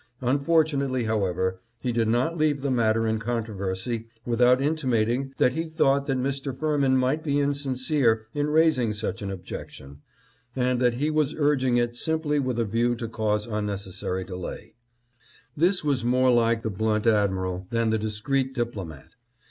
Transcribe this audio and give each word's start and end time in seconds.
Unfortunately, 0.21 1.03
however, 1.03 1.59
he 1.79 1.91
did 1.91 2.07
not 2.07 2.35
leave 2.35 2.63
the 2.63 2.71
matter 2.71 3.05
in 3.05 3.19
controversy 3.19 4.07
without 4.25 4.59
intimating 4.59 5.31
that 5.37 5.53
he 5.53 5.65
thought 5.65 6.07
that 6.07 6.17
Mr. 6.17 6.55
Firmin 6.55 6.97
might 6.97 7.23
be 7.23 7.37
insincere 7.39 8.25
in 8.33 8.49
raising 8.49 8.93
such 8.93 9.21
an 9.21 9.29
objection, 9.29 10.01
and 10.55 10.79
that 10.79 10.95
he 10.95 11.11
was 11.11 11.35
urging 11.37 11.77
it 11.77 11.95
simply 11.95 12.39
with 12.39 12.57
a 12.59 12.65
view 12.65 12.95
to 12.95 13.07
cause 13.07 13.45
unnecessary 13.45 14.23
delay. 14.23 14.73
This 15.55 15.83
was 15.83 16.03
more 16.03 16.31
like 16.31 16.63
the 16.63 16.71
blunt 16.71 17.05
admiral 17.05 17.67
than 17.69 17.91
the 17.91 17.99
discreet 17.99 18.55
diplomat. 18.55 19.09